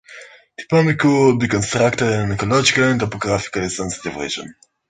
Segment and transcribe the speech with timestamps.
[0.59, 4.55] Tipaimukh would be constructed in an ecologically and topographically sensitive region.